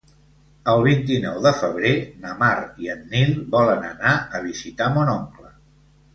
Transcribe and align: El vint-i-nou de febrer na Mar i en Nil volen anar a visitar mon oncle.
El 0.71 0.79
vint-i-nou 0.85 1.35
de 1.47 1.51
febrer 1.59 1.91
na 2.23 2.31
Mar 2.39 2.49
i 2.87 2.91
en 2.95 3.05
Nil 3.13 3.37
volen 3.59 3.87
anar 3.93 4.17
a 4.39 4.43
visitar 4.49 4.91
mon 4.99 5.15
oncle. 5.21 5.55